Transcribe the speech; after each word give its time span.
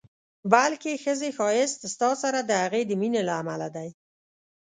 بلکې 0.51 1.01
ښځې 1.03 1.29
ښایست 1.37 1.79
ستا 1.93 2.09
سره 2.23 2.39
د 2.43 2.51
هغې 2.63 2.81
د 2.85 2.91
مینې 3.01 3.21
له 3.27 3.33
امله 3.41 3.67
دی. 3.75 3.89